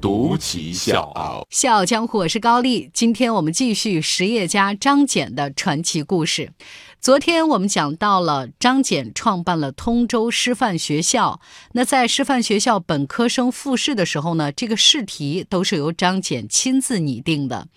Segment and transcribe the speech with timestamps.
[0.00, 1.46] 独骑笑傲。
[1.50, 2.90] 笑傲江湖，我是高丽。
[2.92, 6.52] 今天我们继续实业家张謇的传奇故事。
[7.00, 11.40] 昨天我们讲到了张謇创办了通州师范学校。
[11.72, 17.68] 那在师范学校本科生复试的时候呢，这个试题都是由张謇亲自拟定的。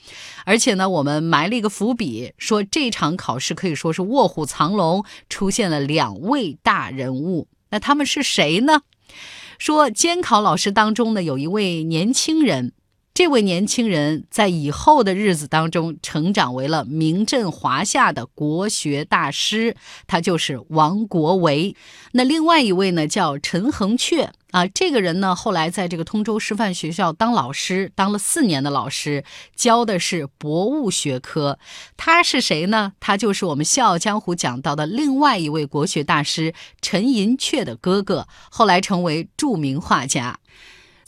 [0.46, 7.48] 而且呢，我们埋了一个伏笔，说这场考试可以说是卧虎藏龙，出现了两位大人物。
[7.70, 8.82] 那他们是谁呢？
[9.60, 12.72] 说监考老师当中呢，有一位年轻人。
[13.20, 19.76] 这位年轻人在以后的日子当中成长为了名震华夏的国学大师，
[20.08, 21.76] 他就是王国维。
[22.14, 31.60] 那另外一位呢，叫陈恒恪啊，这个人呢，后来在这个通州师范学校当老师，当了四年的老师，教的是博物学科。
[31.98, 32.94] 他是谁呢？
[33.02, 40.40] 他就是我们《笑傲江湖》讲到的另外一位国学大师陈寅恪的哥哥，后来成为著名画家。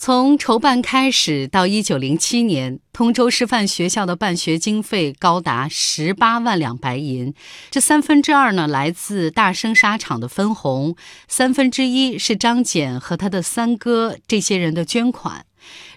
[0.03, 7.35] 从筹办开始到一九零七年，通州师范学校的办学经费高达十八万两白银，
[7.69, 10.95] 这三分之二呢来自大生纱厂的分红，
[11.27, 15.45] 三分之一是张謇和他的三哥这些人的捐款。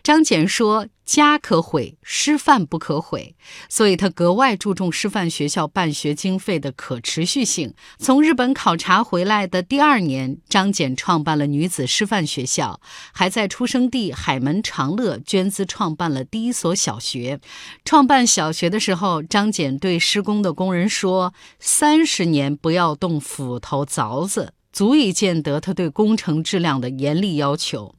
[0.03, 3.34] 张謇说：“家可毁，师范不可毁。”
[3.69, 7.75] 所以他格外注重师范学校办学经费的可持续性。
[7.98, 12.81] 从日本考察回来的第二年，张謇创办了女子师范学校，
[13.12, 17.41] 还在出生地海门长乐捐资创办了第一所小学。
[17.84, 27.95] 创办小学的时候，张謇对施工的工人说：“三十年不要动斧头凿子，足以见得他对工程质量的严厉要求。”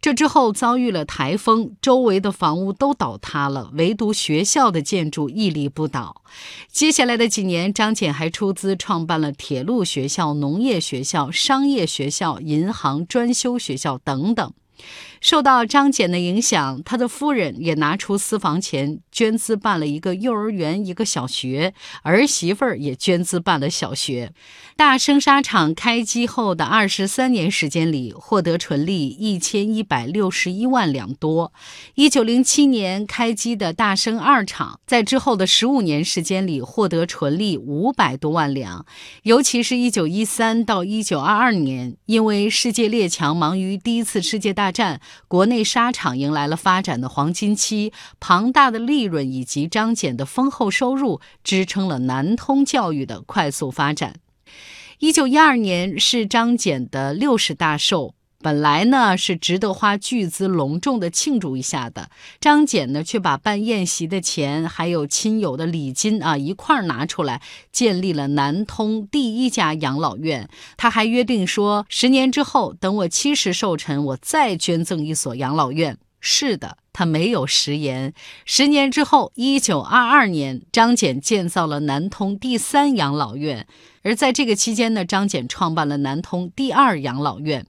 [0.00, 6.22] 这之后遭遇了台风，周围的房屋都倒塌了，唯独学校的建筑屹立不倒。
[6.70, 14.52] 接下来的几年，张謇还出资创办了铁路学校、农业学校、商业学校、银行专修学校等等。
[15.24, 24.34] 受到张謇的影响，他的夫人也拿出私房钱捐资办了一个幼儿园、一个小学，儿媳妇儿也捐资办了小学。
[24.76, 31.54] 大生纱厂开机后的二十三年时间里，获得纯利一千一百六十一万两多。
[31.94, 38.84] 一九零七年开机的大生二厂，在之后的十五年时间里，获得纯利五百多万两。
[39.22, 45.00] 尤其是一九一三到一九二二年，因为世界列强忙于第一次世界大战。
[45.28, 54.16] 国内纱厂迎来了发展的黄金期，庞大的利润以及张謇的丰厚收入支撑了南通教育的快速发展。
[54.98, 58.14] 一九一二年是张謇的六十大寿。
[58.44, 67.40] 本来呢是值得花巨资隆重的庆祝一下的，张謇呢却把办宴席的钱还有亲友的礼金啊一块儿拿出来，
[67.72, 70.46] 建立了南通第一家养老院。
[70.76, 75.96] 他还约定说，十年之后，等我七十寿辰，我再捐赠一所养老院。
[76.20, 78.12] 是的，他没有食言。
[78.44, 83.66] 十年之后，一九二二年，张謇建造了南通第三养老院，
[84.02, 87.64] 而在这个期间呢，张謇创办了南通第二养老院。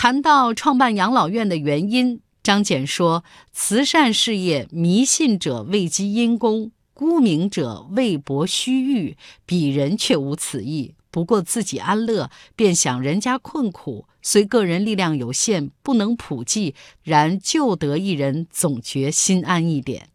[0.00, 10.94] 谈到创办养老院的原因，张謇说：“慈善事业，迷信者为积阴功，沽名者为博虚誉，鄙人却无此意。
[11.10, 14.06] 不过自己安乐，便想人家困苦。
[14.22, 20.10] 虽个人力量有限，不能普济，然救得一人，总觉心安一点。”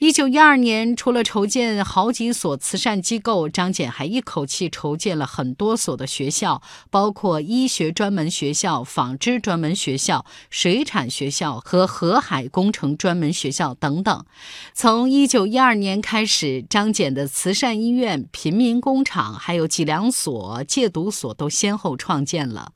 [0.00, 14.24] 一九一二年，除了筹建好几所慈善机构，张謇还一口气筹建了很多所的学校，包括医学专门学校、纺织专门学校、水产学校和河海工程专门学校等等。
[14.72, 22.70] 从一九一二年开始，张謇的慈善医院、贫民工厂，还有计量所、戒毒所都先后创建了。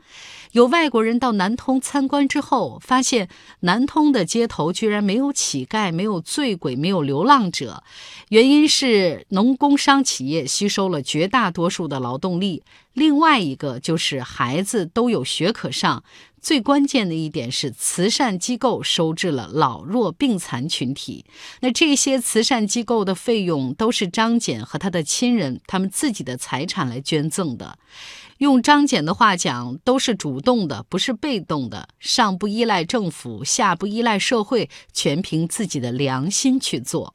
[0.50, 3.28] 有外国人到南通参观之后，发现
[3.60, 7.84] 南通的街头居然没有乞丐、没有醉鬼、没有流流浪者，
[8.30, 12.62] 原因是农工商企业吸收了绝大多数的劳动力。
[12.94, 16.02] 另外一个就是孩子都有学可上，
[16.40, 21.26] 最关键的一点是慈善机构收治了老弱病残群体。
[21.60, 27.78] 那这些慈善机构的费用都是张謇和他的亲人他们自己的财产来捐赠的。
[28.42, 31.88] 用张謇的话讲，都是主动的，不是被动的。
[32.00, 37.14] 上不依赖政府，下不依赖社会，全凭自己的良心去做。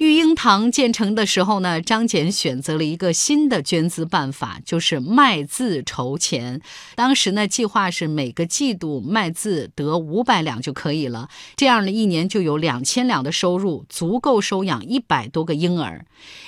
[0.00, 6.62] 育婴堂建成的时候呢，张謇选择了一个新的捐资办法，就是卖字筹钱。
[6.94, 16.06] 当时呢，计划是每个季度卖字得五百两就可以了，这样呢，一年就有两千两的收入，足够收养一百多个婴儿。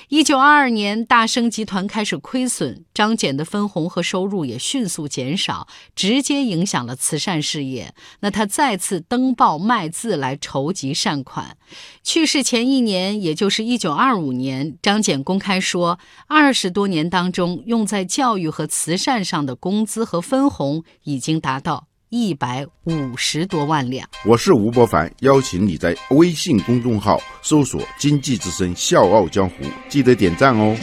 [0.09, 7.93] 一九二二年，大生集团开始亏损，张謇的分红和收入也迅速减少，直接影响了慈善事业。
[8.21, 11.59] 那他再次登报卖字来筹集善款。
[12.03, 13.42] 去世前一年，也就。
[13.43, 15.99] 就是一九二五年，张謇公开说，
[16.29, 24.09] 二十多年当中用在教育和慈善上的工资和分红已经达到一百五十多万两。
[24.25, 30.77] 我是吴伯凡，邀请你在微信公众号搜索“经济之声笑傲江湖”，记得点赞哦。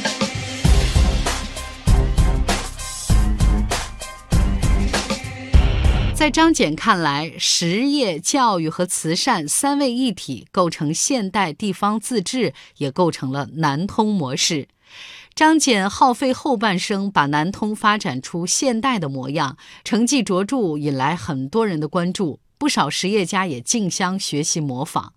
[6.19, 14.67] 在张謇看来，实业、教育和慈善三位一体，构成现代地方自治，也构成了南通模式。
[15.33, 19.55] 张謇耗费后半生，把南通发展出现代的模样，
[19.85, 22.41] 成绩卓著，引来很多人的关注。
[22.57, 25.13] 不少实业家也竞相学习模仿。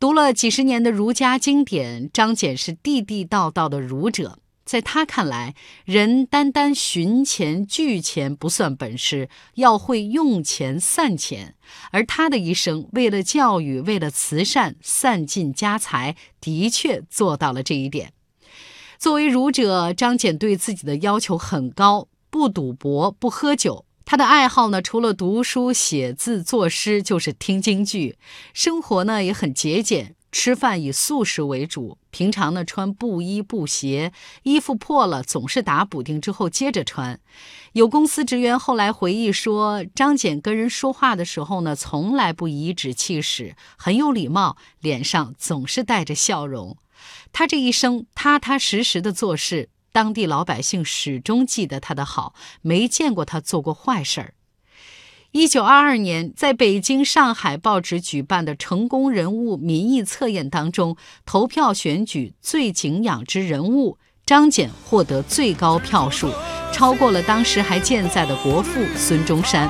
[0.00, 4.40] 读了几十年的儒家经典，张謇是地地道道的儒者。
[4.64, 11.54] 在他看来，人单单寻钱聚钱不算本事，要会用钱散钱。
[11.90, 18.12] 而他的一生，为了教育，为了慈善，散尽家财，的确做到了这一点。
[18.98, 23.84] 作为儒者，张謇对自己的要求很高：不赌博，不喝酒。
[24.06, 28.16] 他的爱好呢，除了读书、写字、作诗，就是听京剧。
[28.52, 30.14] 生活呢，也很节俭。
[30.34, 37.20] 吃饭以素食为主，平常呢穿布衣布鞋，衣服破了总是打补丁之后接着穿。
[37.74, 46.76] 有公司职员后来回忆说，张謇跟人说话的时候呢，从来不颐指气使，很有礼貌，脸上总是带着笑容。
[47.32, 54.34] 他这一生踏踏实实的做事，当地老百姓始终记得他的好，没见过他做过坏事儿。
[55.36, 60.96] 一九二二年，在北京、上海报纸举办的成功人物民意测验当中，
[61.26, 66.30] 投票选举最敬仰之人物，张謇获得最高票数，
[66.72, 69.68] 超过了当时还健在的国父孙中山。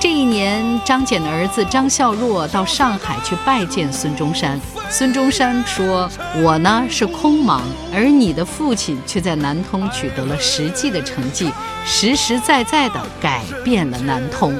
[0.00, 4.58] 这一年，张謇的儿子张孝若到上海去拜见孙中山。
[4.88, 6.10] 孙中山说
[6.42, 7.60] ：“我呢是空忙，
[7.92, 11.52] 而你的父亲却在南通取得了实际的成绩，
[11.84, 14.58] 实实在在地改变了南通。”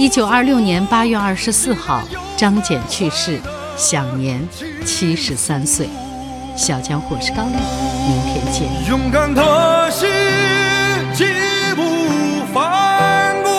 [0.00, 2.00] 一九二六年八月二十四号，
[2.34, 3.38] 张謇去世，
[3.76, 4.40] 享年
[4.86, 5.90] 七十三岁。
[6.56, 7.52] 小江湖是高丽，
[8.08, 8.62] 明天见。
[8.88, 10.08] 勇敢的心，
[11.18, 11.24] 义
[11.76, 13.50] 无反顾；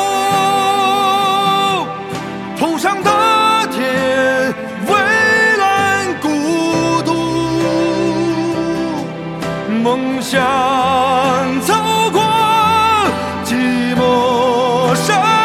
[2.60, 3.12] 头上的
[3.68, 4.52] 天，
[4.88, 4.96] 蔚
[5.60, 6.28] 蓝孤
[7.04, 7.14] 独。
[9.84, 10.42] 梦想
[11.62, 11.76] 走
[12.12, 12.20] 过
[13.46, 15.41] 寂寞山。